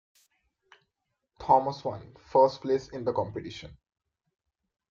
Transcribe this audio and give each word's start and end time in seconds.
Thomas 1.39 1.85
one 1.85 2.15
first 2.25 2.61
place 2.61 2.89
in 2.89 3.03
the 3.03 3.13
competition. 3.13 3.77